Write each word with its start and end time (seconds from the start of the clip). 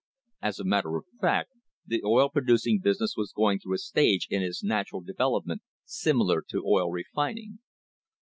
As 0.41 0.57
a 0.59 0.63
matter 0.65 0.95
of 0.97 1.05
fact 1.21 1.51
the 1.85 2.01
oil 2.03 2.27
producing 2.27 2.79
business 2.79 3.13
was 3.15 3.31
going 3.31 3.59
through 3.59 3.75
a 3.75 3.77
stage 3.77 4.25
in 4.31 4.41
its 4.41 4.63
natural 4.63 5.01
development 5.01 5.61
similar 5.85 6.41
to 6.49 6.65
oil 6.65 6.89
refin 6.91 7.37
ing. 7.37 7.59